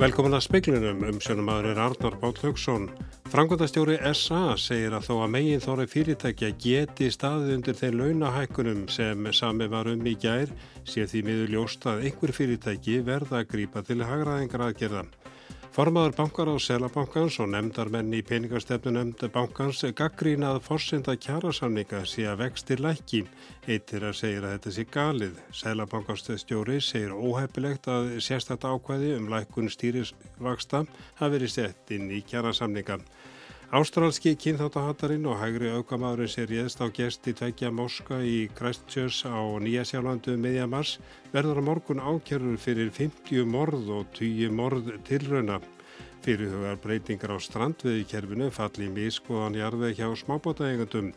[0.00, 2.86] Velkomin að speiklunum um sjónumadurinn Arnar Báll Haugsson.
[3.28, 9.28] Frangvandastjóri SA segir að þó að megin þóri fyrirtækja geti staðið undir þeir launahækkunum sem
[9.36, 10.54] sami var um í gær
[10.88, 15.12] sé því miður ljóst að einhver fyrirtæki verða að grípa til hagraðingar aðgerðan.
[15.70, 22.40] Formaður bankar á Selabankans og nefndarmenn í peningastefnu nefndu bankans gaggrínað fórsenda kjærasamninga sé að
[22.40, 23.20] vextir lækki.
[23.70, 25.38] Eittir að segja að þetta sé galið.
[25.60, 30.82] Selabankastjóri segir óhefilegt að sérstakta ákvæði um lækkun stýrisvaksta
[31.22, 32.98] hafi verið sett inn í kjærasamninga.
[33.70, 40.34] Ástrálski kynþáttahattarinn og hægri aukamadurinn sér réðst á gesti tveikja Moska í Christchurch á Nýjasjálandu
[40.34, 40.96] um miðjamars
[41.30, 45.60] verður á morgun ákjörður fyrir 50 morð og 10 morð tilrauna.
[46.26, 51.12] Fyrirhugar breytingar á strandveðikerfinu falli í miskoðan jarðveg hjá smábótaegandum.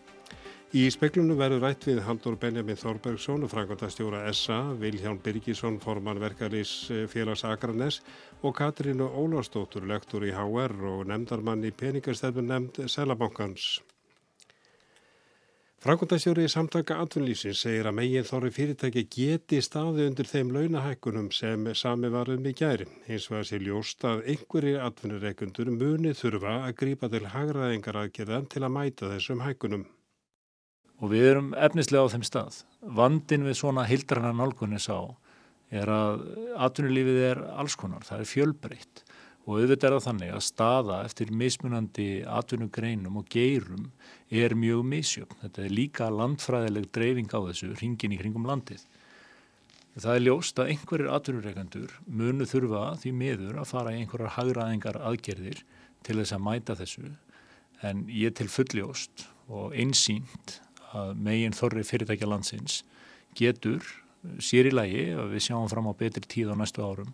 [0.74, 6.72] Í speklunum verður rætt við Haldur Benjamin Þorbergsson og frangotastjóra SA, Vilján Birgisson, forman verkarís
[7.12, 8.00] félags Akranes
[8.42, 13.68] og Katrínu Ólarsdóttur, lektor í HR og nefndarmann í peningastefn nefnd Sælabankans.
[15.86, 21.70] Frangotastjóri í samtaka atvinnlýsins segir að megin þorri fyrirtæki geti staði undir þeim launahækkunum sem
[21.78, 22.90] sami varum í gæri.
[23.06, 28.64] Hins vegar sé ljóst að einhverjir atvinnureikundur muni þurfa að grípa til hagraðingar aðgerðan til
[28.66, 29.92] að mæta þessum hækkunum
[31.02, 32.62] og við erum efnislega á þeim stað.
[32.82, 34.98] Vandin við svona hildrarna nálgunni sá
[35.74, 36.24] er að
[36.68, 39.04] atvinnulífið er alls konar, það er fjölbreytt
[39.44, 43.90] og auðvitað er það þannig að staða eftir mismunandi atvinnugreinum og geirum
[44.32, 45.40] er mjög misjöfn.
[45.42, 48.86] Þetta er líka landfræðileg dreifing á þessu, ringin í kringum landið.
[49.94, 54.98] Það er ljóst að einhverjir atvinnureikandur munu þurfa því miður að fara í einhverjar hagraðingar
[55.10, 55.60] aðgerðir
[56.04, 57.12] til þess að mæta þessu
[57.84, 60.63] en ég til fulljóst og einsýnt
[60.94, 62.82] að megin þorri fyrirtækja landsins
[63.38, 63.84] getur
[64.40, 67.12] sér í lagi að við sjáum fram á betri tíð á næstu árum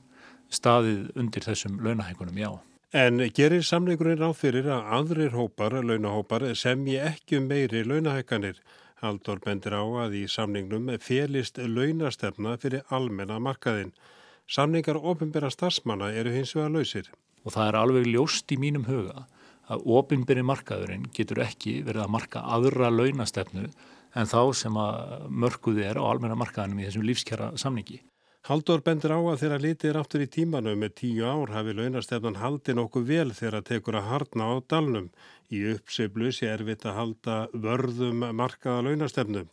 [0.50, 2.52] staðið undir þessum launahækunum, já.
[2.90, 8.58] En gerir samleikurinn ráð fyrir að aðrir hópar, launahópar, sem ég ekki um meiri launahækanir?
[9.00, 13.94] Haldur bendir á að í samningnum félist launastefna fyrir almenna markaðin.
[14.50, 17.12] Samningar ofinbæra starfsmanna eru hins vegar lausir.
[17.46, 19.28] Og það er alveg ljóst í mínum huga
[19.70, 23.70] að ofinbyrri markaðurinn getur ekki verið að marka aðra launastefnu
[24.18, 28.00] en þá sem að mörguði er á almenna markaðinum í þessum lífskjara samningi.
[28.50, 32.40] Haldur bendur á að þeirra litið er áttur í tímanu með tíu ár hafi launastefnan
[32.40, 35.10] haldi nokkuð vel þegar tekur að hardna á dalnum.
[35.54, 39.50] Í uppseflu sé erfitt að halda vörðum markaða launastefnum.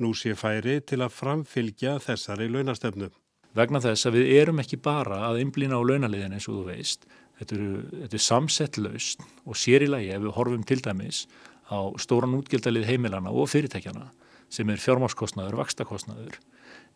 [0.00, 3.10] Nú sé færi til að framfylgja þessari launastefnu.
[3.54, 7.06] Vegna þess að við erum ekki bara að einblýna á launaliðin eins og þú veist
[7.40, 7.68] Þetta eru,
[8.02, 11.24] þetta er samsett laust og sér í lagi ef við horfum til dæmis
[11.72, 14.10] á stóran útgildalið heimilana og fyrirtækjana
[14.52, 16.36] sem er fjármáskostnaður, vakstakostnaður.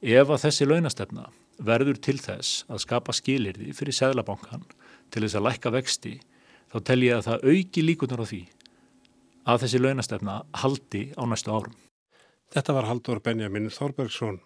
[0.04, 1.28] Ef að þessi launastefna
[1.64, 4.66] verður til þess að skapa skilirði fyrir Sæðlabankan
[5.14, 6.14] til þess að lækka vexti,
[6.68, 8.42] þá tel ég að það auki líkunar á því
[9.48, 11.78] að þessi launastefna haldi á næstu árum.
[12.52, 14.42] Þetta var Haldur Benjamin Þorbergsson.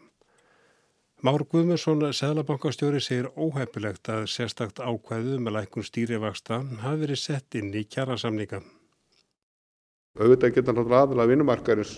[1.19, 7.73] Már Guðmundsson, Sæðlabankastjóri, segir óhefilegt að sérstakt ákvæðu með lækun stýrivaksta hafi verið sett inn
[7.75, 8.61] í kjærasamninga.
[10.15, 11.97] Auðvitað geta náttúrulega aðalega vinnumarkarins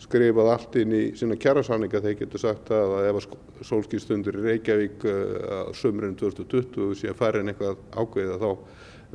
[0.00, 3.28] skrifað allt inn í sína kjærasamninga þegar getur sagt að ef
[3.68, 8.48] sólskýrstundur í Reykjavík að sömurinn 2020 sé að fara inn eitthvað ákveða þá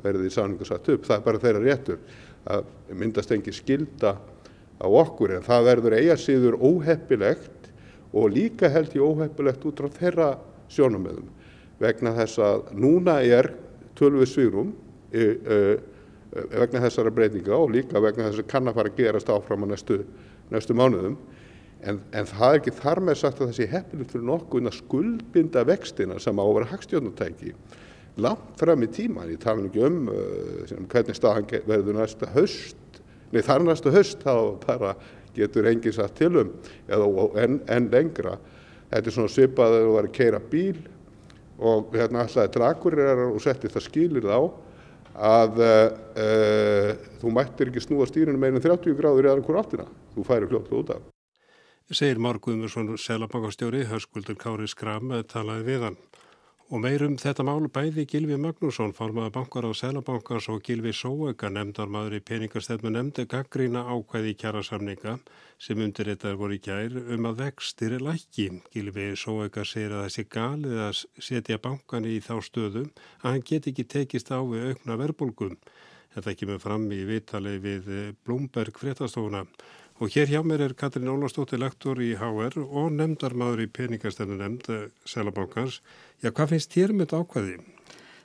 [0.04, 1.10] verði því samninga satt upp.
[1.10, 2.06] Það er bara þeirra réttur
[2.54, 2.70] að
[3.02, 4.14] myndast engin skilda
[4.78, 7.63] á okkur en það verður eiga síður óhefilegt
[8.14, 10.30] og líka held ég óheppilegt út á þeirra
[10.72, 11.30] sjónumöðum
[11.82, 13.52] vegna þess að núna er
[13.98, 14.74] tölvið svírum
[15.12, 15.60] e, e,
[16.54, 19.68] vegna þessara breytinga og líka vegna þess að kann að fara að gerast áfram á
[19.74, 20.00] næstu,
[20.54, 21.18] næstu mánuðum.
[21.84, 25.66] En, en það er ekki þar með sagt að þessi heppilegt fyrir nokkuð að skuldbinda
[25.68, 27.52] vextina sem á að vera hagstjónutæki
[28.24, 33.02] langt fram í tíman, ég tala ekki um uh, hvernig staðan verður næsta höst,
[33.34, 34.94] nei þar næsta höst þá bara
[35.36, 36.52] getur enginn satt til um
[36.88, 38.38] eða enn en lengra.
[38.92, 40.84] Þetta er svona svipað að þú var að keira bíl
[41.64, 44.38] og hérna alltaf drakurir og setti það skilir þá
[45.14, 46.92] að uh,
[47.22, 49.86] þú mættir ekki snúa stýrinu meðin 30 gráður eða hver áttina.
[50.16, 51.04] Þú færi fljótt út af.
[51.94, 55.98] Segir Marguðmursson, selabankastjóri, hörskuldur Kári Skram, talaði við hann.
[56.74, 62.16] Og meirum þetta mál bæði Gilvi Magnússon, formaða bankar á Sælabankars og Gilvi Sóega, nefndarmadur
[62.18, 65.14] í peningastefnu nefndi gaggrína ákvæði í kjærasamninga
[65.62, 68.48] sem undirreitar voru í kjær um að vextir er lækki.
[68.74, 72.90] Gilvi Sóega segir að þessi galið að setja bankan í þá stöðum
[73.22, 75.60] að hann get ekki tekist á við aukna verbulgum.
[76.18, 77.94] Þetta kemur fram í vitali við
[78.26, 79.46] Blomberg fréttastofuna.
[80.04, 84.90] Og hér hjá mér er Katrín Ólastóttir lektor í HR og nefndarmadur í peningastefnu nefnd
[85.08, 85.78] Sælabankars.
[86.20, 87.54] Já, hvað finnst þér með um þetta ákvæði?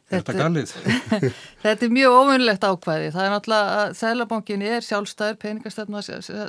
[0.08, 0.72] Er þetta galið?
[1.62, 3.12] þetta er mjög óvinnlegt ákvæði.
[3.14, 6.02] Það er náttúrulega að Sælabankin er sjálfstæður, peningastefna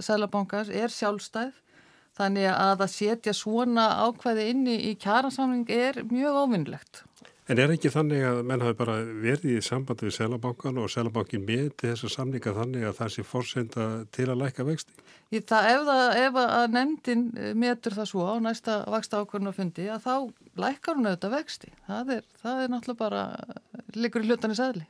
[0.08, 1.54] Sælabankars er sjálfstæð.
[2.18, 7.04] Þannig að að setja svona ákvæði inni í kjæransamling er mjög óvinnlegt.
[7.50, 11.42] En er ekki þannig að menn hafi bara verið í sambandi við Sælabankan og Sælabankin
[11.48, 14.94] með til þessa samlinga þannig að það sé fórsenda til að læka vexti?
[15.34, 17.24] Það, ef, það, ef að nefndin
[17.58, 20.14] metur það svo á næsta vaksta ákvörðun og fundi að þá
[20.62, 21.74] lækar hún auðvitað vexti.
[21.88, 23.24] Það er, það er náttúrulega bara
[23.98, 24.86] líkur í hlutan í sæðli.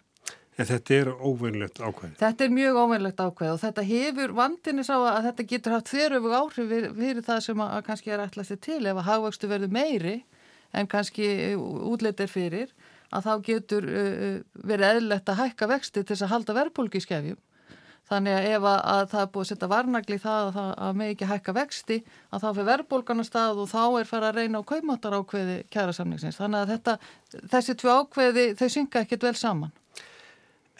[0.59, 2.17] En þetta er óvinnlegt ákvæði?
[2.19, 6.35] Þetta er mjög óvinnlegt ákvæði og þetta hefur vandinni sá að þetta getur haft þéröfu
[6.35, 10.17] áhrif fyrir það sem að kannski er ætlast til ef að hagvöxtu verður meiri
[10.74, 11.27] en kannski
[11.57, 12.74] útleitir fyrir
[13.10, 17.06] að þá getur uh, verið eðlilegt að hækka vexti til þess að halda verðbólki í
[17.06, 17.39] skefjum.
[18.10, 20.95] Þannig að ef að, að það er búið að setja varnagli í það að, að
[20.98, 21.98] með ekki hækka vexti
[22.33, 25.57] að þá fyrir verðbólgan að stað og þá er farið að reyna á kaumáttar ákveði
[25.69, 26.39] kæra samningsins.
[26.42, 26.95] Þannig að þetta,
[27.54, 29.75] þessi tvö ákveði þau synga ekkert vel saman.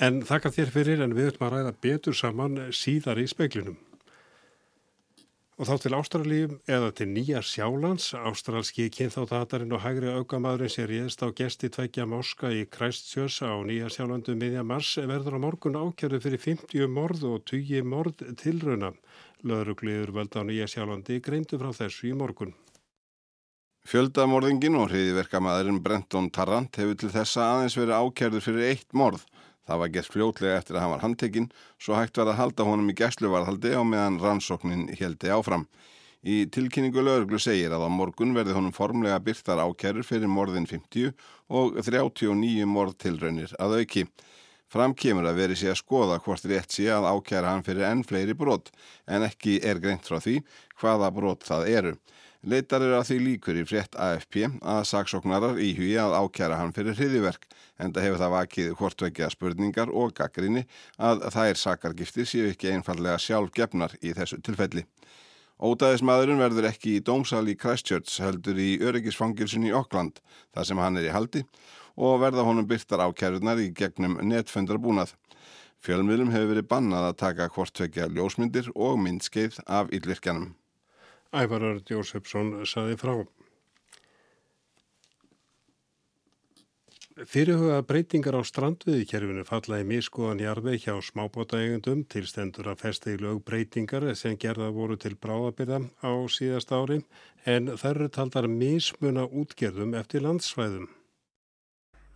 [0.02, 3.78] En þakka þér fyrir en við ætlum að ræða betur saman síðar í speiklinum.
[5.60, 11.20] Og þá til Ástralíum eða til Nýja Sjálands, ástralski kynþáttatarinn og hægri aukamadurinn sem réðst
[11.20, 15.76] á gesti tveikja máska í Kræstsjös á Nýja Sjálandu um miðja mars verður á morgun
[15.76, 18.94] ákjörðu fyrir 50 morð og 20 morð tilrauna.
[19.44, 22.56] Laðrugliður völd á Nýja Sjálandi greindu frá þessu í morgun.
[23.84, 29.28] Fjöldamorðingin og hriðiverkamadurinn Brenton Tarrant hefur til þessa aðeins verið ákjörðu fyrir eitt morð.
[29.68, 32.90] Það var gert fljótlega eftir að hann var handtekinn svo hægt var að halda honum
[32.90, 35.68] í gæsluvarðhaldi á meðan rannsóknin heldi áfram.
[36.20, 41.14] Í tilkynningu lögurglu segir að á morgun verði honum formlega byrtar ákjærur fyrir morðin 50
[41.48, 44.04] og 39 morðtilraunir að auki.
[44.70, 48.04] Fram kemur að veri sé að skoða hvort rétt sé að ákjæra hann fyrir enn
[48.06, 48.68] fleiri brot
[49.08, 50.36] en ekki er greint frá því
[50.82, 51.94] hvaða brot það eru.
[52.46, 57.00] Leitar eru að því líkur í frétt AFP að saksóknarar íhugi að ákjæra hann fyrir
[57.00, 57.48] hriðiverk
[57.80, 60.66] en það hefur það vakið hvortvekja spurningar og gaggrinni
[60.98, 64.86] að þær sakargiftir séu ekki einfallega sjálf gefnar í þessu tilfelli.
[65.60, 70.22] Ótaðismadurinn verður ekki í dómsal í Christchurch heldur í öryggisfangilsun í Okkland
[70.56, 71.44] þar sem hann er í haldi
[72.00, 75.12] og verða honum byrtar ákjærunar í gegnum netfundarbúnað.
[75.84, 80.54] Fjölmiðlum hefur verið bannað að taka hvortvekja ljósmyndir og myndskeið af yllvirkjanum.
[81.36, 83.14] Ævarur Jósefsson saði frá.
[87.28, 92.80] Fyrirhuga breytingar á strandviðkerfinu falla í miskoðan jarfi hjá smábótaegundum til stendur að
[93.20, 97.02] lög breytingar sem gerða voru til bráðabyrða á síðast ári
[97.44, 100.88] en þær eru taldar mismuna útgerðum eftir landsvæðum.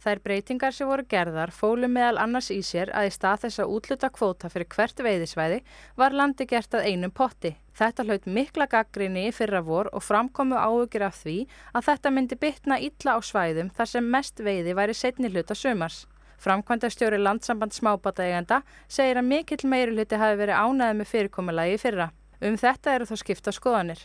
[0.03, 3.73] Þær breytingar sem voru gerðar fólu meðal annars í sér að í stað þess að
[3.77, 5.59] útluta kvóta fyrir hvert veiðisvæði
[6.01, 7.53] var landi gert að einum potti.
[7.79, 11.37] Þetta hlaut mikla gaggrinni í fyrra vor og framkomu áhugir af því
[11.71, 16.03] að þetta myndi bytna illa á svæðum þar sem mest veiði væri setni hluta sömars.
[16.43, 18.59] Framkvæmdastjóri landsamband smábataegenda
[18.91, 22.09] segir að mikill meiri hluti hafi verið ánæðið með fyrirkomulagi í fyrra.
[22.43, 24.03] Um þetta eru þó skipta skoðanir.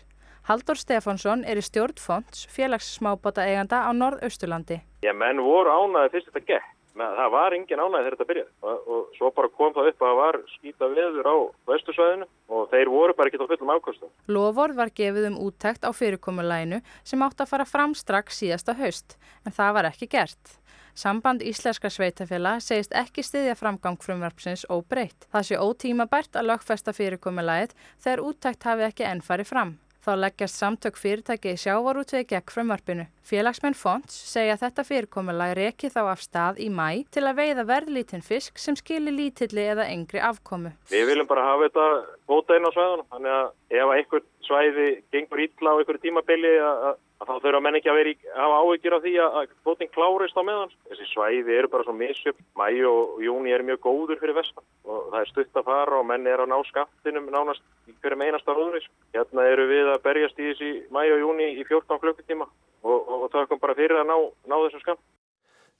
[0.49, 4.79] Haldur Stefánsson er í stjórnfonds félagssmábota eiganda á Norðausturlandi.
[5.05, 6.69] Já, menn voru ánæði fyrst þetta gekk.
[6.99, 10.09] Það var engin ánæði þegar þetta byrjaði og, og svo bara kom það upp að
[10.09, 11.37] það var skýta veður á
[11.69, 14.13] vestursvæðinu og þeir voru bara ekki á fullum afkostum.
[14.33, 19.19] Lofórð var gefið um úttækt á fyrirkomulæginu sem átt að fara fram strax síðasta haust
[19.45, 20.55] en það var ekki gert.
[20.97, 25.29] Samband Íslenska sveitafélag segist ekki stiðja framgang frumvarpsins óbreytt.
[25.29, 29.77] Það sé ótímabært að lögfesta fyrirkomulægið þegar úttækt hafi ekki enn farið fram.
[30.05, 33.07] Þá leggjast samtök fyrirtæki í sjávarútvegi gegn frumvarpinu.
[33.29, 37.67] Félagsmenn Fonts segja að þetta fyrirkomulag reki þá af stað í mæ til að veiða
[37.69, 40.73] verðlítinn fisk sem skilir lítilli eða engri afkomu.
[40.93, 41.89] Við viljum bara hafa þetta
[42.31, 43.09] bóta inn á svæðunum.
[43.13, 47.77] Þannig að ef einhver svæði gengur ítla á einhverju tímabili að að þá þurfa menn
[47.79, 50.75] ekki að vera í, hafa áhyggjur af því að bóting klárist á meðan.
[50.91, 52.45] Þessi svæði eru bara svo misjöfn.
[52.59, 56.07] Mæ og júni er mjög góður fyrir vestan og það er stutt að fara og
[56.07, 57.65] menn er að ná skattinum nánast
[58.03, 58.87] hverjum einasta róðuris.
[59.17, 63.17] Hérna eru við að berjast í þessi mæ og júni í 14 klukkutíma og, og,
[63.25, 65.03] og það kom bara fyrir að ná, ná þessum skatt.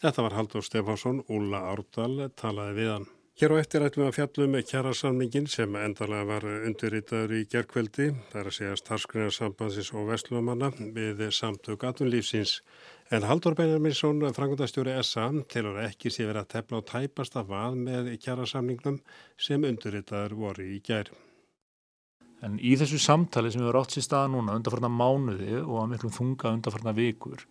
[0.03, 3.09] Þetta var Haldur Stefánsson, Úla Árdal talaði við hann.
[3.39, 8.07] Hér á eftir ætlum við að fjallum með kjærasamningin sem endalega var undirritaður í gerkveldi,
[8.33, 12.57] þar að segja starfskriðarsambansins og vestlumanna við samtök atunlífsins.
[13.15, 18.11] En Haldur Benjaminsson, frangundastjóri SA, tilur ekki sé verið að tefla á tæpasta vað með
[18.27, 18.99] kjærasamningnum
[19.47, 21.15] sem undirritaður voru í gær.
[22.43, 25.91] En í þessu samtali sem við erum átt sér staða núna undarfarna mánuði og að
[25.95, 27.47] miklum þunga undarfarna vikur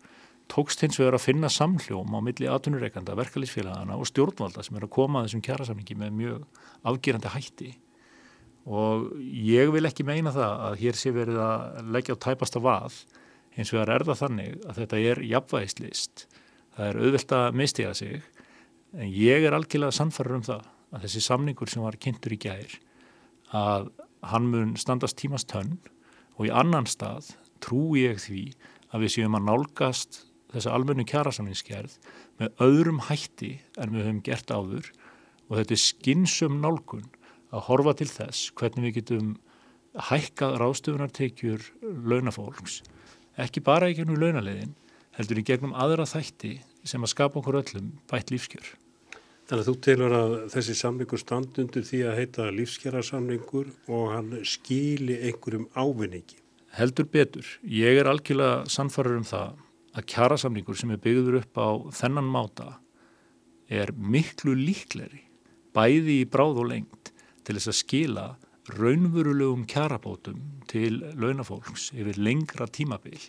[0.48, 4.94] tókst hins vegar að finna samhljóm á milli atvinnureikanda, verkefliðsfélagana og stjórnvalda sem er að
[4.96, 7.70] koma að þessum kjærasamningi með mjög afgerandi hætti.
[8.68, 12.96] Og ég vil ekki meina það að hér sé verið að leggja á tæpasta vað.
[13.56, 16.26] Hins vegar er það þannig að þetta er jafnvægislist.
[16.76, 18.18] Það er auðvilt að mistiða sig
[18.96, 22.78] en ég er algjörlega sannfæður um það að þessi samningur sem var kynntur í gæðir
[23.56, 23.90] að
[24.30, 25.76] hann mun standast tímast tönn
[26.38, 27.32] og í annan stað
[27.64, 28.44] trú ég því
[28.94, 31.98] að við séum að nálgast þessa almennu kjærasamningskerð
[32.40, 34.90] með öðrum hætti en við höfum gert áður
[35.48, 37.06] og þetta er skinsum nálgun
[37.52, 39.36] að horfa til þess hvernig við getum
[40.08, 41.64] hækkað ráðstöfunartekjur
[42.08, 42.82] launafólks,
[43.40, 44.74] ekki bara í gegnum launalegin,
[45.16, 48.68] heldur í gegnum aðra þætti sem að skapa okkur öllum bætt lífskjör.
[49.48, 55.16] Þannig að þú telur að þessi samlingur standundur því að heita lífskjærasamlingur og hann skýli
[55.24, 56.36] einhverjum ávinningi.
[56.76, 57.48] Heldur betur.
[57.64, 59.56] Ég er algjörlega sannfarður um það
[59.96, 61.68] að kjærasamlingur sem er byggður upp á
[62.00, 62.68] þennan máta
[63.68, 65.24] er miklu líkleri,
[65.76, 67.12] bæði í bráð og lengt
[67.44, 68.26] til þess að skila
[68.76, 73.20] raunverulegum kjarabótum til launafólks yfir lengra tímabil.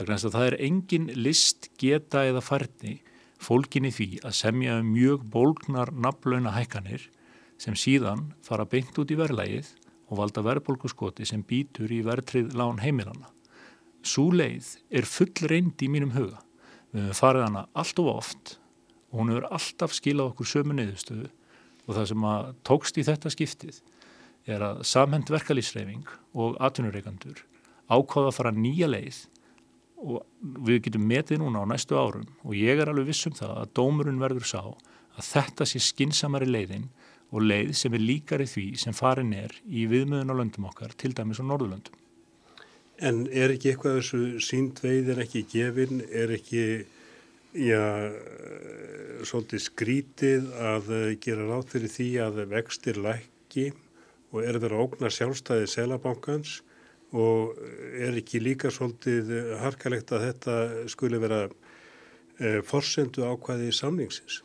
[0.00, 3.00] Það er engin list, geta eða farni
[3.40, 7.08] fólkinni því að semja um mjög bólgnar nafnlauna hækkanir
[7.60, 9.74] sem síðan fara beint út í verðlægið
[10.10, 13.30] og valda verðbólkuskoti sem býtur í verðtrið lán heimilanna.
[14.06, 16.40] Sú leið er full reynd í mínum huga.
[16.90, 18.56] Við hefum farið hana allt of oft
[19.10, 21.28] og hún hefur alltaf skilað okkur sömu neyðustöðu
[21.86, 23.80] og það sem að tókst í þetta skiptið
[24.50, 27.44] er að samhend verkalýsreifing og atvinnureikandur
[27.90, 29.20] ákváða að fara nýja leið
[30.00, 30.22] og
[30.66, 34.22] við getum metið núna á næstu árum og ég er alveg vissum það að dómurinn
[34.22, 36.88] verður sá að þetta sé skinsamari leiðin
[37.30, 41.12] og leið sem er líkari því sem farin er í viðmöðun á löndum okkar, til
[41.14, 41.94] dæmis á Norðurlöndum.
[43.00, 46.64] En er ekki eitthvað þessu sínd veið er ekki gefin, er ekki
[47.56, 47.84] já,
[49.26, 50.90] svolítið skrítið að
[51.24, 53.70] gera ráð fyrir því að vextir lækki
[54.30, 56.60] og er verið að ógna sjálfstæði selabankans
[57.16, 57.58] og
[57.98, 60.56] er ekki líka svolítið harkalegt að þetta
[60.92, 61.42] skuli vera
[62.38, 64.42] e, forsendu ákvæði samningsins?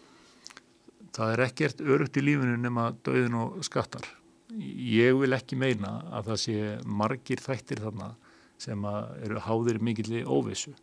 [1.16, 4.08] Það er ekkert örugt í lífinu nema döðin og skattar.
[4.56, 6.58] Ég vil ekki meina að það sé
[6.88, 8.16] margir þættir þarna
[8.62, 8.86] sem
[9.26, 10.74] eru háðir mikilli óvissu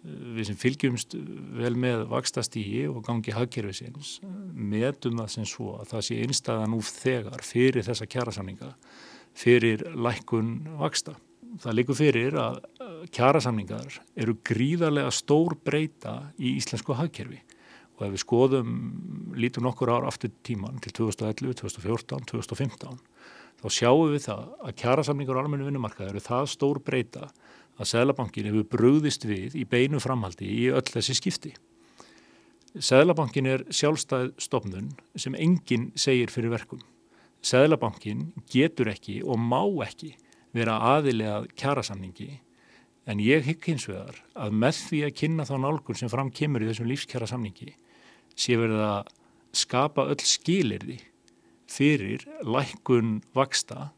[0.00, 1.14] við sem fylgjumst
[1.58, 4.18] vel með vakstastígi og gangi hagkerfisins
[4.54, 8.70] metum það sem svo að það sé einstæðan úr þegar fyrir þessa kjærasamninga
[9.36, 11.14] fyrir lækkun vaksta.
[11.60, 12.60] Það likur fyrir að
[13.14, 17.40] kjærasamningar eru gríðarlega stór breyta í íslensku hagkerfi
[17.98, 18.74] og ef við skoðum
[19.36, 23.00] lítum nokkur ár aftur tíman til 2011, 2014, 2015
[23.58, 27.26] þá sjáum við það að kjærasamningar á almennu vinnumarkaði eru það stór breyta
[27.80, 31.52] að Sælabankin hefur brúðist við í beinu framhaldi í öll þessi skipti.
[32.76, 36.82] Sælabankin er sjálfstæð stofnun sem enginn segir fyrir verkum.
[37.42, 40.12] Sælabankin getur ekki og má ekki
[40.54, 42.30] vera aðilegað kjærasamningi
[43.10, 46.62] en ég hygg hins vegar að með því að kynna þá nálgun sem fram kemur
[46.62, 47.72] í þessum lífskjærasamningi
[48.38, 49.14] sé verið að
[49.56, 50.98] skapa öll skilirði
[51.70, 53.90] fyrir lækkun vaksta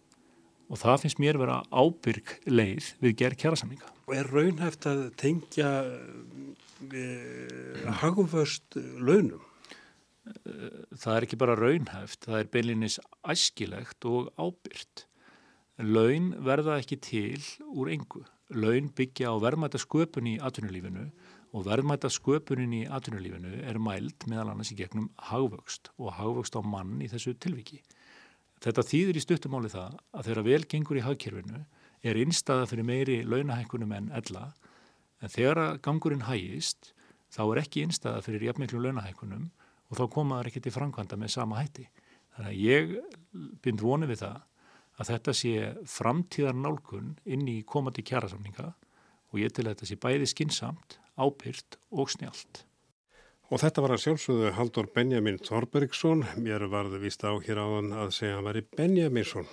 [0.72, 3.88] og það finnst mér vera ábyrg leið við gerð kjærasamninga.
[4.08, 5.70] Og er raunhæft að tengja
[6.92, 9.42] eh, hagumföst launum?
[10.22, 15.06] Það er ekki bara raunhæft, það er beinlinis æskilegt og ábyrgt.
[15.82, 18.22] Laun verða ekki til úr engu.
[18.54, 21.31] Laun byggja á verðmæta sköpun í atvinnulífinu og
[21.66, 26.96] verðmæta sköpunin í atvinnulífinu er mælt meðal annars í gegnum hagvöxt og hagvöxt á mann
[27.04, 27.82] í þessu tilviki.
[28.62, 31.64] Þetta þýðir í stuttumáli það að þegar vel gengur í hagkerfinu
[32.02, 34.46] er innstæða fyrir meiri launahækkunum en ella
[35.20, 36.94] en þegar gangurinn hægist
[37.32, 39.50] þá er ekki innstæða fyrir jafnmiklu launahækkunum
[39.90, 41.84] og þá komaður ekki til framkvæmda með sama hætti.
[42.32, 42.96] Þannig að ég
[43.60, 44.40] bind vonið við það
[45.02, 45.52] að þetta sé
[45.88, 48.72] framtíðar nálgun inn í komandi kjærasamninga
[49.32, 52.64] og ég til að þetta sé bæði skinsamt, ábyrgt og snjált.
[53.52, 56.24] Og þetta var að sjálfsögðu Haldur Benjamin Þorbergsson.
[56.40, 59.48] Mér varði vist á hér áðan að segja hann væri Benjaminsson.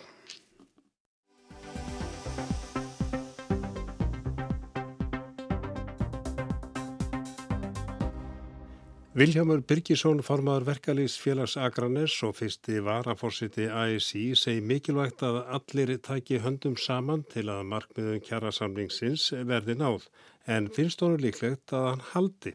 [9.17, 16.75] Viljámur Byrkisson, formadur verkalýsfélags Akranes og fyrsti varafórsiti ASI segi mikilvægt að allir taki höndum
[16.77, 20.05] saman til að markmiðum kjara samlingsins verði náð.
[20.45, 22.53] En finnst honum líklegt að hann haldi.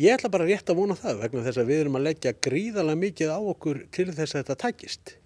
[0.00, 3.02] Ég ætla bara rétt að vona það vegna þess að við erum að leggja gríðarlega
[3.04, 5.16] mikið á okkur til þess að þetta takist.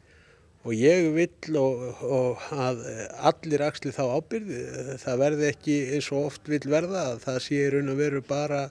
[0.66, 2.82] Og ég vil og, og að
[3.30, 4.60] allir axli þá ábyrði,
[5.06, 8.66] það verði ekki eins og oft vil verða að það sé raun og veru bara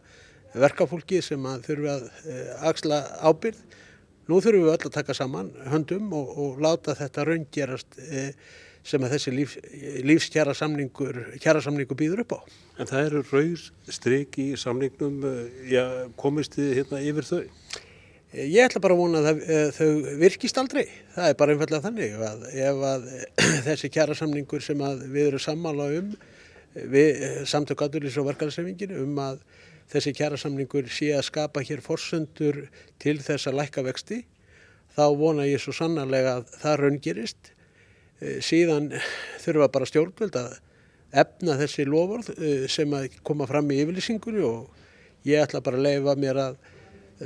[0.62, 3.60] verkafólki sem að þurfa að eh, axla ábyrð.
[4.28, 8.24] Nú þurfum við öll að taka saman höndum og, og láta þetta raunggerast e,
[8.88, 9.54] sem að þessi líf,
[10.04, 12.40] lífskjara samningur, samningur býður upp á.
[12.76, 15.84] En það eru rauð stryk í samningnum, eh, já,
[16.20, 17.44] komist þið hérna yfir þau?
[18.38, 19.38] Ég ætla bara að vona að
[19.78, 20.84] þau virkist aldrei.
[21.16, 23.06] Það er bara einfallega þannig að ef að
[23.70, 26.12] þessi kjara samningur sem við erum sammála um,
[26.92, 29.40] við samtök aðurlýs og verkefæðsefingin um að
[29.92, 32.66] þessi kjara samningur sé að skapa hér forsöndur
[33.00, 34.24] til þess að lækka vexti,
[34.96, 37.54] þá vona ég svo sannarlega að það raungirist
[38.18, 38.90] Eh, síðan
[39.44, 40.56] þurfa bara stjórnvöld að
[41.22, 45.86] efna þessi lofórð eh, sem að koma fram í yfirlýsingunni og ég ætla bara að
[45.86, 46.58] leifa mér að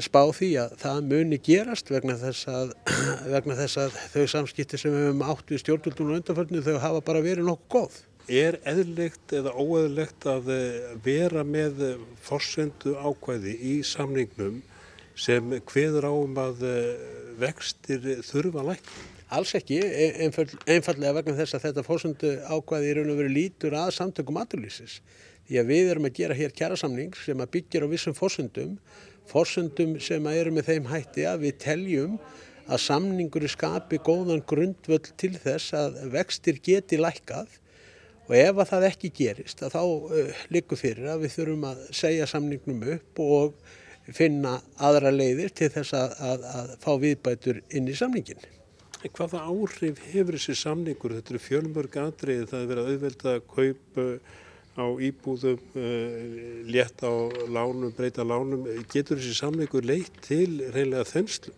[0.04, 2.74] spá því að það muni gerast vegna þess að,
[3.38, 7.24] vegna þess að þau samskipti sem við hefum átt við stjórnvöldunum undanförnum þau hafa bara
[7.24, 8.00] verið nokkuð góð.
[8.32, 11.82] Er eðlilegt eða óeðlilegt að eh, vera með
[12.24, 14.62] forsendu ákvæði í samningnum
[15.20, 16.64] sem hveður á um að
[17.42, 19.10] vextir þurfa lækna?
[19.32, 20.08] Alls ekki, e,
[20.68, 24.98] einfallega vegna þess að þetta fórsöndu ákvaði í raun og veru lítur að samtökum aturlýsis.
[25.48, 28.74] Því að við erum að gera hér kjærasamning sem að byggja á vissum fórsöndum,
[29.32, 32.20] fórsöndum sem að eru með þeim hætti að við teljum
[32.68, 37.56] að samningur skapi góðan grundvöld til þess að vextir geti lækkað
[38.28, 41.86] og ef að það ekki gerist að þá uh, likur fyrir að við þurfum að
[42.02, 43.78] segja samningnum upp og
[44.12, 48.42] finna aðra leiðir til þess að, að, að fá viðbætur inn í samningin.
[49.02, 51.16] Hvaða áhrif hefur þessi samningur?
[51.18, 54.08] Þetta eru fjölmörg aðrið, það er verið að auðvelda að kaupa
[54.72, 56.28] á íbúðum, uh,
[56.72, 57.16] létta á
[57.50, 58.68] lánum, breyta lánum.
[58.94, 61.56] Getur þessi samningur leitt til reynilega þenslu?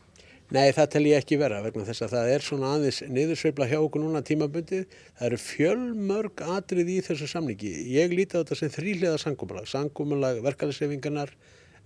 [0.53, 3.79] Nei, það tel ég ekki vera vegna þess að það er svona aðeins niðursveifla hjá
[3.79, 4.83] okkur núna tímabundið.
[5.17, 7.71] Það eru fjölmörg atrið í þessu samningi.
[7.89, 9.65] Ég líti á þetta sem þrýliða sangumulag.
[9.71, 11.33] Sangumalag verkefælissefingarnar,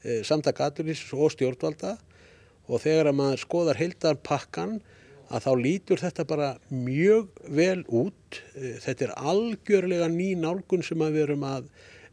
[0.04, 1.96] eh, samtak aturlýs og stjórnvalda
[2.68, 4.82] og þegar að maður skoðar heildar pakkan
[5.32, 8.44] að þá lítur þetta bara mjög vel út.
[8.58, 11.70] Eh, þetta er algjörlega ný nálgun sem við erum að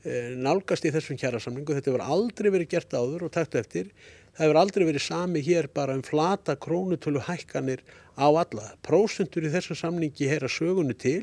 [0.06, 1.74] eh, nálgast í þessum kjærasamlingu.
[1.74, 3.90] Þetta hefur aldrei verið gert áður og takt eftir.
[4.34, 7.84] Það hefur aldrei verið sami hér bara um flata krónutölu hækkanir
[8.18, 8.72] á alla.
[8.82, 11.22] Prósentur í þessum samlingi heyra sögunu til.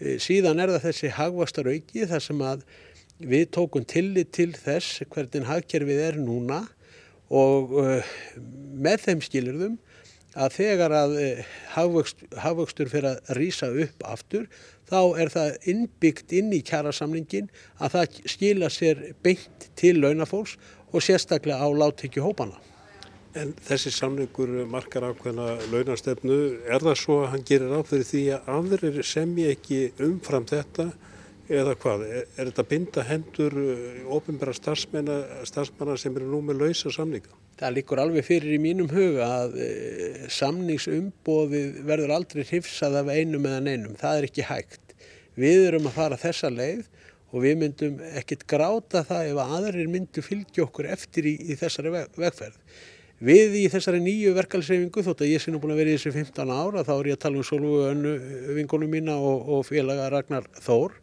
[0.00, 2.66] Eh, síðan er það þessi hagvastar auki þar sem að
[3.24, 6.66] við tókum tillit til þess hvernig hagkerfið er núna
[7.32, 7.72] og
[8.76, 9.78] með þeim skilurðum
[10.36, 14.46] að þegar að eh, hafvöxtur fyrir að rýsa upp aftur
[14.86, 17.48] þá er það innbyggt inn í kjærasamningin
[17.80, 20.56] að það skila sér beint til launafólks
[20.92, 22.58] og sérstaklega á láttekju hópana.
[23.36, 28.48] En þessi samningur markar ákveðna launastefnu, er það svo að hann gerir áfyrir því að
[28.54, 30.86] aðrir semji ekki umfram þetta
[31.52, 32.04] eða hvað?
[32.06, 37.34] Er, er þetta binda hendur eh, ofinbæra starfsmanna sem eru nú með lausa samninga?
[37.60, 39.68] Það líkur alveg fyrir í mínum huga að e,
[40.32, 43.94] samningsumbóðið verður aldrei hrifsað af einum eða neinum.
[43.96, 44.96] Það er ekki hægt.
[45.40, 46.84] Við erum að fara þessa leið
[47.32, 51.92] og við myndum ekkert gráta það ef aðrir myndu fylgja okkur eftir í, í þessari
[51.94, 52.60] veg, vegferð.
[53.26, 56.52] Við í þessari nýju verkalsreifingu, þótt að ég nú búin að vera í þessi 15
[56.52, 58.12] ára, þá er ég að tala um Solvögu önnu
[58.58, 60.98] vingunum mína og, og félaga Ragnar Þór.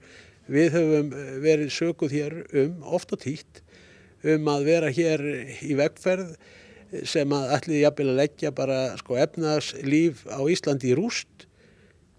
[0.54, 1.10] Við höfum
[1.42, 3.64] verið sökuð hér um oft og títt
[4.24, 5.24] um að vera hér
[5.66, 6.36] í vegferð
[7.10, 11.48] sem að allir jafnvel að leggja bara sko efnarslíf á Íslandi í rúst.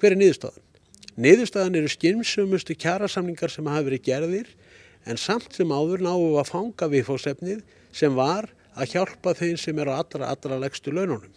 [0.00, 0.64] Hver er niðurstaðan?
[1.14, 4.48] Niðurstaðan eru skimsumustu kjærasamningar sem hafa verið gerðir
[5.06, 7.60] en samt sem áður náðu að fanga viðfóðsefnið
[7.94, 11.30] sem var að hjálpa þeim sem eru á allra, allra leggstu laununum.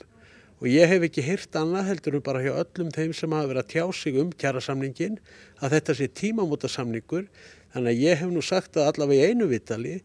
[0.57, 3.61] Og ég hef ekki hýrt annað heldur um bara hjá öllum þeim sem hafa verið
[3.61, 5.19] að tjá sig um kjærasamningin
[5.61, 7.27] að þetta sé tímamóta samningur
[7.75, 9.99] þannig að ég hef nú sagt að allavega í einu vitali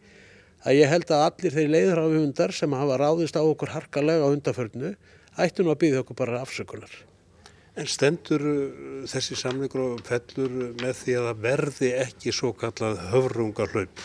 [0.61, 4.93] að ég held að allir þeir leiðrafundar sem hafa ráðist á okkur harkalega á undaförnu
[5.33, 6.93] ættu nú að byggja okkur bara afsökunar.
[7.73, 12.99] En stendur uh, þessi samlingur og fellur með því að það verði ekki svo kallað
[13.09, 14.03] höfrungarhlaup?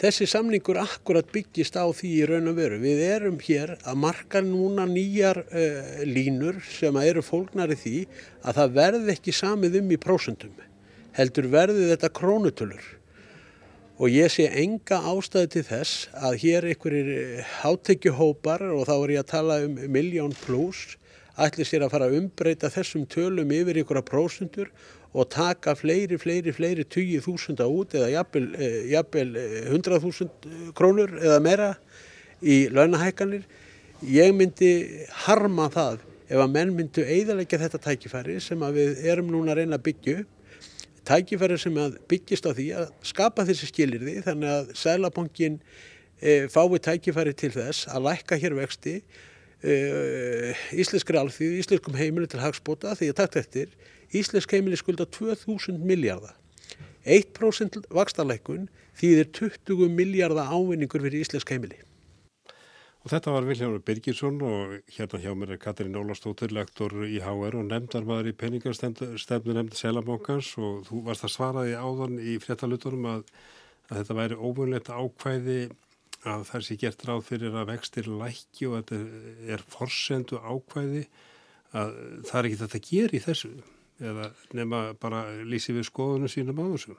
[0.00, 2.80] Þessi samlingur akkurat byggist á því í raun og veru.
[2.82, 7.96] Við erum hér að marka núna nýjar uh, línur sem eru fólknari því
[8.42, 10.56] að það verði ekki samið um í prósundum.
[11.14, 12.96] Heldur verði þetta krónutölur
[14.00, 19.22] og ég sé enga ástæði til þess að hér einhverjir hátekjuhópar og þá er ég
[19.22, 20.96] að tala um miljón pluss
[21.46, 24.70] ætli sér að fara að umbreyta þessum tölum yfir ykkur að prósundur
[25.10, 31.40] og taka fleiri, fleiri, fleiri tugið þúsunda út eða jafnvel eh, hundrað þúsund krónur eða
[31.42, 31.70] meira
[32.40, 33.46] í launahækanir.
[34.06, 34.72] Ég myndi
[35.26, 39.80] harma það ef að menn myndu eiðalega þetta tækifæri sem við erum núna að reyna
[39.80, 40.36] að byggja upp
[41.10, 45.58] tækifæri sem byggist á því að skapa þessi skilirði þannig að Sælabankin
[46.20, 49.00] e, fái tækifæri til þess að lækka hér vexti
[49.60, 53.74] íslenskri alþýð, íslenskum heimili til hagspota því að takt eftir
[54.16, 56.36] íslensk heimili skulda 2000 miljardar.
[57.04, 58.68] 1% vakstarleikun
[59.00, 61.80] þýðir 20 miljardar ávinningur fyrir íslensk heimili.
[63.00, 67.56] Og þetta var Viljáður Birgirsson og hérna hjá mér er Katrín Ólastóttir, lektor í HR
[67.56, 73.22] og nefndarmadur í peningarstefnu nefnd Selabankans og þú varst að svaraði áðan í fréttalutunum að,
[73.88, 75.58] að þetta væri óvunlegt ákvæði
[76.28, 81.04] að það sé gert ráð fyrir að vextir lækki og þetta er forsendu ákvæði
[81.70, 81.92] að
[82.28, 83.52] það er ekki þetta að gera í þessu
[84.00, 86.96] eða nema bara lýsi við skoðunum sínum á þessu?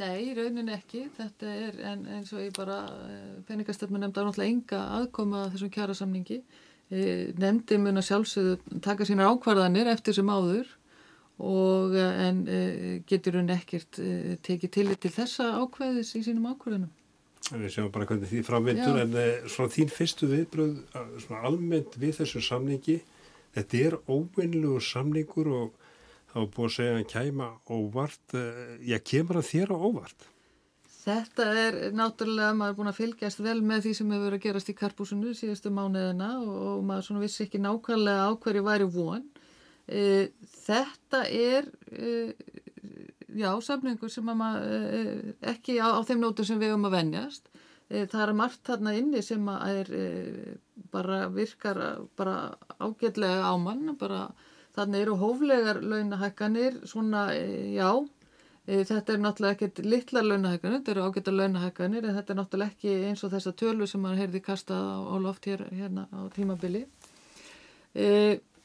[0.00, 1.04] Nei, raunin ekki.
[1.16, 5.72] Þetta er en, eins og ég bara eh, peningastöfnum nefnda náttúrulega enga aðkoma að þessum
[5.74, 6.40] kjara samningi.
[6.90, 7.00] E,
[7.38, 10.72] nefndi mun að sjálfsögðu taka sínar ákvarðanir eftir sem áður
[11.40, 12.62] og en e,
[13.08, 14.00] getur hún ekkert
[14.44, 16.90] tekið til til þessa ákvæðis í sínum ákvarðanum.
[17.48, 19.14] Við séum bara hvernig því framvindur en
[19.50, 20.74] svona þín fyrstu viðbröð
[21.24, 23.00] svona almennt við þessu samningi
[23.56, 25.78] þetta er óvinnlugur samningur og
[26.30, 28.36] þá er búið að segja að kæma óvart,
[28.86, 30.28] já eh, kemur að þér á óvart?
[31.00, 34.44] Þetta er náttúrulega, maður er búin að fylgjast vel með því sem hefur verið að
[34.44, 39.24] gerast í karpúsinu síðustu mánuðina og maður svona vissi ekki nákvæmlega á hverju væri von.
[39.88, 41.70] Þetta er,
[43.36, 47.50] já, samningur sem maður, e, ekki á, á þeim nótum sem við höfum að venjast.
[47.90, 49.88] Það er margt þarna inni sem er
[50.92, 51.80] bara virkar
[52.14, 54.28] bara ágætlega á mann, bara
[54.76, 57.30] Þannig eru hóflegar launahækkanir svona,
[57.74, 57.88] já,
[58.66, 62.92] þetta er náttúrulega ekkert litlar launahækkanir, þetta eru ágættar launahækkanir en þetta er náttúrulega ekki
[63.08, 66.84] eins og þessa tölu sem maður heyrði kastað á, loft hér, hérna á tímabili.
[67.90, 68.06] E,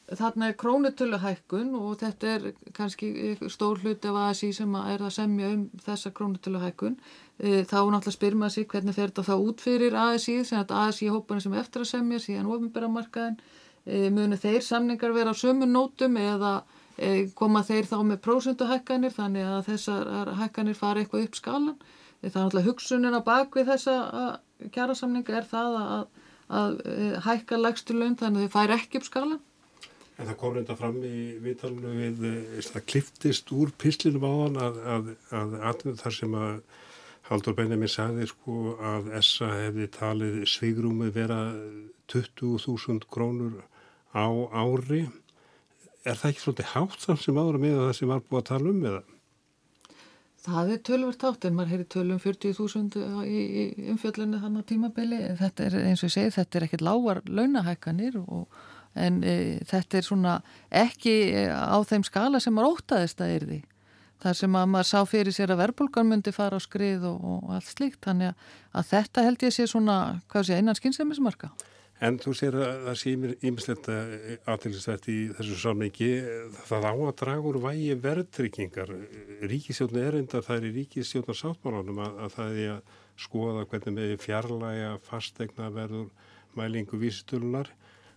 [0.06, 5.50] þarna er krónutöluhækkun og þetta er kannski stór hluti af ASI sem er að semja
[5.56, 6.98] um þessa krónutöluhækkun.
[7.38, 10.74] E, þá náttúrulega spyr maður sig hvernig fer þetta þá út fyrir ASI, sem að
[10.84, 13.40] ASI hóparnir sem eftir að semja síðan ofinbæra markaðin
[13.86, 16.56] E, munu þeir samningar vera á sömu nótum eða
[16.98, 21.76] e, koma þeir þá með prósunduhækkanir þannig að þessar hækkanir fara eitthvað upp skalan.
[22.24, 23.96] Það er náttúrulega hugsunin á bakvið þessa
[24.74, 26.24] kjærasamninga er það að,
[26.58, 26.80] að
[27.28, 29.44] hækka lægstu laun þannig að þeir færi ekki upp skalan.
[30.16, 32.22] En það kom reynda fram í viðtalinu við,
[32.64, 36.60] það kliftist úr pislinum á hann að, að, að, að þar sem að
[37.26, 41.40] Haldur Benjamin sagði sko að ESA hefði talið svigrúmi vera
[42.12, 43.64] 20.000 krónur
[44.14, 45.02] á ári.
[46.06, 48.70] Er það ekki svolítið hátt samt sem ára með það sem var búið að tala
[48.70, 49.02] um eða?
[50.46, 55.20] Það er tölvert hátt en maður heyri tölum 40.000 í, í umfjöllinu þannig á tímabili.
[55.40, 58.46] Þetta er eins og ég segi, þetta er ekkert lágar launahækkanir og,
[58.96, 59.36] en e,
[59.68, 60.34] þetta er svona
[60.84, 61.16] ekki
[61.52, 63.62] á þeim skala sem maður ótaðist að er því.
[64.24, 67.54] Þar sem að maður sá fyrir sér að verbulgan myndi fara á skrið og, og
[67.58, 68.00] allt slíkt.
[68.06, 69.96] Þannig að, að þetta held ég sé svona,
[70.32, 71.50] hvað sé, einan skynsefnismarka.
[72.04, 73.12] En þú sér að það sé
[73.48, 73.86] ímislegt
[74.52, 76.10] aðtilsvært í þessu samlingi.
[76.68, 78.92] Það á að draga úr vægi verðtryggingar.
[79.48, 82.94] Ríkisjónu er enda það er í ríkisjónar sáttmálunum að, að það er að
[83.26, 86.10] skoða hvernig með fjarlæga fastegna verður
[86.56, 87.72] mælingu vísitölunar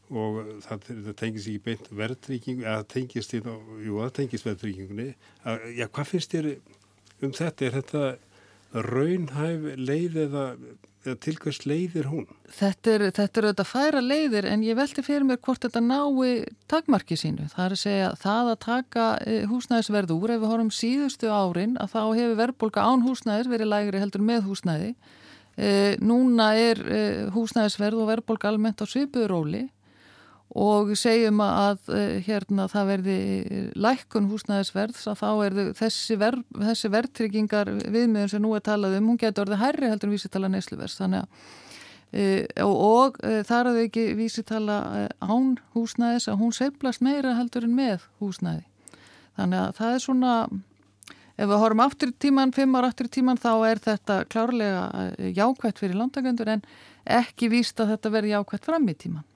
[0.10, 3.42] og það, það tengis ekki beint verðtryggingu, eða tengist í,
[3.86, 5.10] jú það tengist verðtryggingunni.
[5.78, 6.52] Já, hvað finnst þér
[7.26, 7.68] um þetta?
[7.68, 10.46] Er þetta raunhæf leið eða
[11.06, 12.26] eða til hvers leiðir hún?
[12.52, 17.18] Þetta er, þetta er færa leiðir en ég velti fyrir mér hvort þetta nái takmarki
[17.20, 17.48] sínu.
[17.54, 21.78] Það er að segja það að taka eh, húsnæðisverð úr ef við horfum síðustu árin
[21.80, 24.94] að þá hefur verðbólka án húsnæðis verið lægri heldur með húsnæði.
[25.60, 27.00] E, núna er e,
[27.36, 29.66] húsnæðisverð og verðbólka almennt á svipuðuróli
[30.58, 31.92] og segjum að
[32.26, 33.18] hérna það verði
[33.78, 39.12] lækkun húsnæðisverðs að þá er þessi, ver, þessi verðtryggingar viðmiðun sem nú er talað um,
[39.12, 40.98] hún getur orðið hærri heldur en vísitala neysluverðs.
[41.04, 41.30] Þannig að
[42.10, 42.26] e,
[42.66, 44.80] og, og e, þar að þau ekki vísitala
[45.22, 48.66] án húsnæðis að hún seiflast meira heldur en með húsnæði.
[49.38, 50.36] Þannig að það er svona
[51.40, 55.12] ef við horfum aftur í tíman, fimm ára aftur í tíman þá er þetta klárlega
[55.30, 56.66] jákvægt fyrir landtakendur en
[57.06, 59.28] ekki víst að þetta verði jákvægt fram í tíman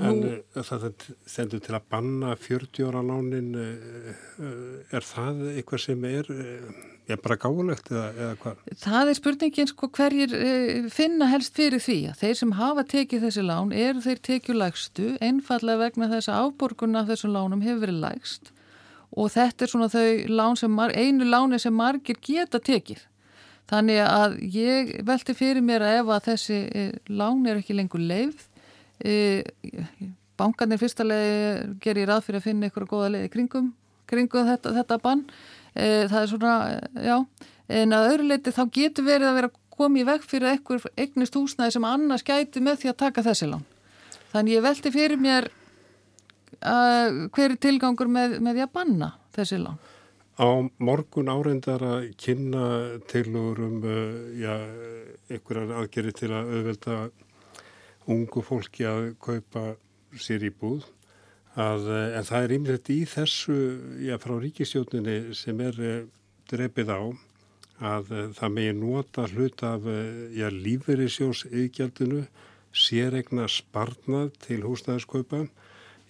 [0.00, 0.86] En Nú, eh, það
[1.28, 6.30] sendur til að banna 40 ára lánin, eh, eh, er það eitthvað sem er,
[7.08, 8.62] er bara gáðulegt eða, eða hvað?
[8.84, 10.36] Það er spurningin sko hverjir
[10.90, 15.10] finna helst fyrir því að þeir sem hafa tekið þessi lán eru þeir tekið lægstu,
[15.20, 18.52] einfallega vegna þess að áborgunna af þessum lánum hefur verið lægst
[19.10, 23.02] og þetta er svona þau lán sem, einu láni sem margir geta tekið.
[23.70, 26.58] Þannig að ég velti fyrir mér að ef að þessi
[27.10, 28.49] lán er ekki lengur leið e,
[30.40, 33.72] bankanir fyrstalegi gerir ráð fyrir að finna ykkur góða leiði kringum,
[34.10, 35.24] kringum þetta, þetta bann.
[35.74, 36.54] E, það er svona,
[37.04, 37.16] já.
[37.70, 41.76] En að öðru leiti þá getur verið að vera komið vekk fyrir ekkur eignist húsnæði
[41.76, 43.64] sem annars gæti með því að taka þessi lán.
[44.32, 45.48] Þannig ég velti fyrir mér
[46.60, 49.78] hver er tilgangur með, með því að banna þessi lán?
[50.40, 50.48] Á
[50.80, 52.64] morgun áreindar að kynna
[53.10, 53.80] tilugur um
[54.40, 54.54] já,
[55.28, 56.98] einhverjar aðgerri til að auðvelda
[58.10, 59.74] ungu fólki að kaupa
[60.18, 60.86] sér í búð.
[61.58, 63.56] Að, uh, en það er ymlegt í þessu
[64.04, 65.96] já, frá ríkistjóninni sem er uh,
[66.50, 67.00] drefið á
[67.90, 69.86] að uh, það megi nota hlut af
[70.54, 72.24] lífeyrisjós yðgjaldinu
[72.70, 75.46] séregna sparnað til húsnæðiskaupa.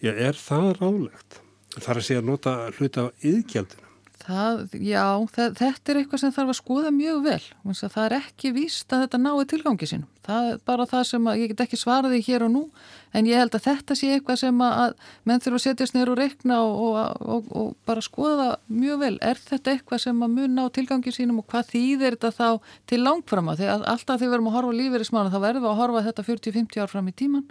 [0.05, 1.41] Já, er það rálegt?
[1.77, 3.90] Það er að segja nota hlut af yðgjaldinu.
[4.21, 7.45] Það, já, það, þetta er eitthvað sem þarf að skoða mjög vel.
[7.81, 10.11] Það er ekki víst að þetta nái tilgangi sínum.
[10.27, 12.63] Það er bara það sem að, ég get ekki svaraði hér og nú,
[13.17, 14.93] en ég held að þetta sé eitthvað sem að
[15.25, 19.13] menn þurfa að setjast neyru og reikna og, og, og, og bara skoða mjög vel.
[19.33, 23.03] Er þetta eitthvað sem að mun ná tilgangi sínum og hvað þýðir þetta þá til
[23.07, 23.57] langframa?
[23.59, 26.09] Þegar alltaf því við erum að horfa lífið í smána, þá verðum við að horfa
[26.11, 27.49] þetta 40-50 ár fram í tíman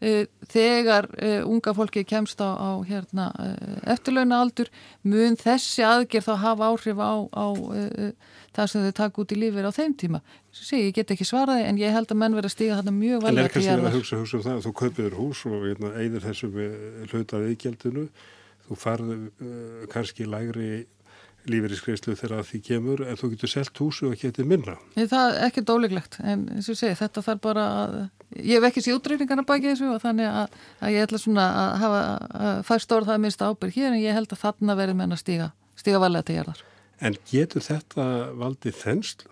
[0.00, 4.70] þegar uh, unga fólki kemst á, á hérna, uh, eftirlauna aldur
[5.02, 8.10] mun þessi aðgerð þá hafa áhrif á, á uh,
[8.54, 10.22] það sem þau taka út í lífið á þeim tíma
[10.54, 13.24] Sér, ég get ekki svaraði en ég held að menn verið að stíga þarna mjög
[13.24, 16.26] vel En er kannski að hugsa, hugsa um það þú kaupir hús og hérna, eigður
[16.28, 16.58] þessum
[17.10, 18.04] hlutað viðgjaldinu
[18.64, 19.16] þú farðu
[19.92, 20.84] kannski lægri
[21.50, 24.76] lífeyriskreislu þegar því kemur en þú getur selgt húsu og getið minna.
[24.96, 27.96] Það er ekki dóleglegt en eins og segi þetta þarf bara að
[28.38, 31.74] ég hef ekki sér útreiningarna baki þessu og þannig að, að ég ætla svona að
[31.82, 32.00] hafa
[32.48, 35.22] að fær stór það minnst ábyrg hér en ég held að þarna verður menn að
[35.22, 36.64] stíga stíga valega til gerðar.
[37.04, 39.30] En getur þetta valdið þenslu?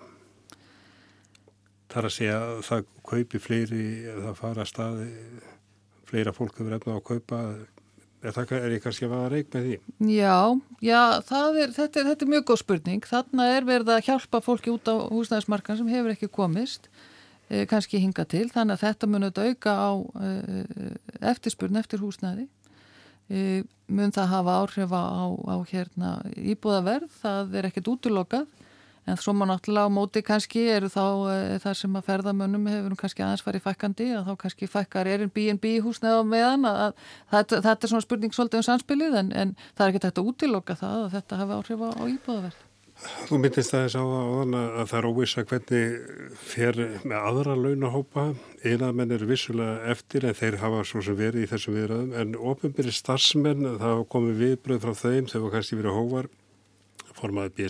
[1.93, 5.09] Það er að segja að það kaupi fleiri, það fara að staði
[6.09, 7.41] fleira fólk hefur efna á að kaupa
[8.23, 9.77] Er, það, er ég kannski að vaða reik með því?
[10.15, 10.35] Já,
[10.79, 13.07] já er, þetta, er, þetta er mjög góð spurning.
[13.11, 16.87] Þarna er verið að hjálpa fólki út á húsnæðismarkan sem hefur ekki komist,
[17.69, 18.49] kannski hinga til.
[18.53, 19.93] Þannig að þetta mun auðvitað auka á
[20.25, 20.97] eh,
[21.33, 22.49] eftirspurn eftir húsnæði.
[23.33, 28.49] Eh, mun það hafa áhrif á, á hérna, íbúðaverð, það er ekkert útlokað.
[29.03, 33.25] En svo má náttúrulega á móti kannski eru þá þar sem að ferðamönnum hefur kannski
[33.27, 36.79] aðeins farið fækkandi að þá kannski fækkar erinn B&B húsneð á meðan að,
[37.27, 40.29] að, að þetta er svona spurning svolítið um samspilið en, en það er ekki þetta
[40.31, 42.63] útiloka það að þetta hafi áhrif á, á íbúðaverð.
[43.03, 45.95] Þú myndist aðeins á það að það er óvisa hvernig
[46.53, 48.25] fer með aðra launahópa.
[48.63, 52.15] Eina menn eru vissulega eftir en þeir hafa svo sem verið í þessum viðræðum.
[52.23, 56.33] En ofinbyrri starfsmenn það komið viðbröð frá þeim þegar kannski verið hóvar
[57.19, 57.69] formaði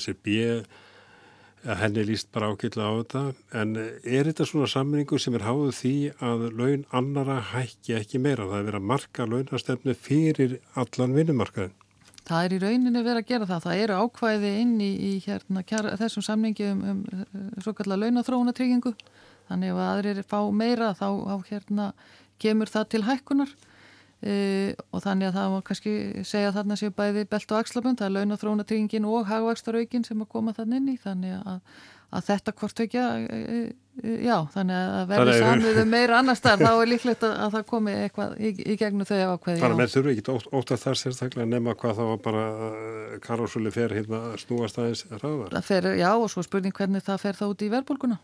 [1.62, 3.22] að henni líst bara ákveðla á þetta.
[3.60, 5.94] En er þetta svona sammenningu sem er háðuð því
[6.28, 11.76] að laun annara hækki ekki meira, það er verið að marka launastefnu fyrir allan vinnumarkaðin
[12.22, 13.64] Það er í rauninni verið að gera það.
[13.64, 17.02] Það eru ákvæði inn í, í hérna, kjara, þessum samningi um, um,
[17.34, 18.92] um svo kallar launathróunatryggingu
[19.48, 21.88] þannig að aðrir fá meira þá á, hérna,
[22.42, 23.54] kemur það til hækkunar.
[24.22, 25.92] Uh, og þannig að það var kannski
[26.30, 27.98] segja þarna séu bæði belt og axlabönd.
[27.98, 30.96] Það er launathróunatryggingin og hagvakstaraukin sem að koma þann inn í.
[31.02, 31.82] Þannig að,
[32.12, 36.72] að þetta hvort ekki uh, uh, já, þannig að verði samviðu meira annar starf, þá
[36.74, 39.94] er líklegt að, að það komi eitthvað í, í gegnum þau ákveði Þannig að með
[39.94, 42.44] þurfu ekki ótt, ótt að það sérstaklega nema hvað þá bara
[43.24, 47.64] Karlsvöli fer hérna snúast aðeins ráðar Já, og svo spurning hvernig það fer þá út
[47.64, 48.20] í verbulguna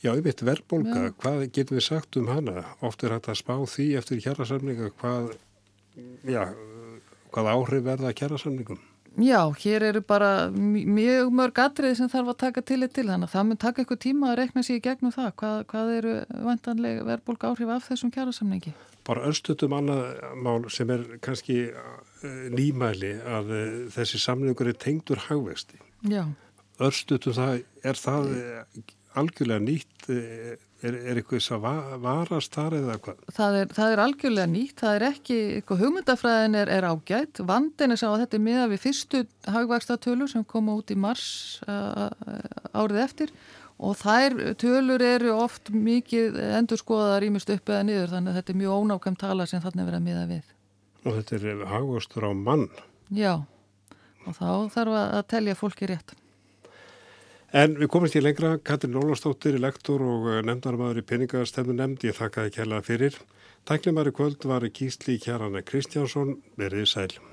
[0.00, 1.14] Já, ég veit verðbólka, Já.
[1.20, 2.62] hvað getum við sagt um hana?
[2.80, 5.34] Oft er að spá því eftir kjærasamninga hvað,
[6.24, 6.46] já,
[7.34, 8.80] hvað áhrif verða kjærasamningum?
[9.18, 13.26] Já, hér eru bara mjög mörg atriði sem þarf að taka til eitt til þannig
[13.26, 15.32] að það mun taka eitthvað tíma að rekna sér í gegnum það.
[15.42, 16.14] Hvað, hvað eru
[16.46, 18.72] vantanlega verðbólka áhrif af þessum kjærasamningi?
[19.08, 25.24] Bara örstutum annað mál sem er kannski eh, nýmæli að eh, þessi samningur er tengdur
[25.26, 25.80] hagvexti.
[26.06, 26.22] Já.
[26.80, 28.30] Örstutum það, er það
[29.18, 33.22] algjörlega nýtt eh, er, er eitthvað þess að varast þar eða hvað?
[33.36, 37.94] Það er, það er algjörlega nýtt, það er ekki, eitthvað hugmyndafræðin er, er ágætt, vandin
[37.94, 39.22] er sá að þetta er miða við fyrstu
[39.56, 41.26] hagvægstatölur sem koma út í mars
[41.66, 42.08] uh,
[42.72, 43.34] árið eftir
[43.80, 48.52] og þær tölur eru oft mikið endur skoðaðar ímest upp eða niður þannig að þetta
[48.52, 50.56] er mjög ónákvæm tala sem þannig verið að miða við.
[51.00, 52.66] Og þetta er hagvægstur á mann?
[53.08, 53.32] Já,
[54.26, 56.12] og þá þarf að telja fólki rétt.
[57.50, 62.14] En við komumst í lengra, Katrin Ólastóttir, lektor og eh, nefndarmadur í peningastemnu nefnd, ég
[62.14, 63.18] þakkaði kærlega fyrir.
[63.66, 67.29] Tæklimari kvöld var Gísli Kjarana Kristjánsson, verið sæl.